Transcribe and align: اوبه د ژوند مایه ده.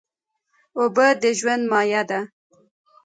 اوبه 0.79 1.07
د 1.21 1.23
ژوند 1.39 1.63
مایه 1.71 2.01
ده. 2.09 2.19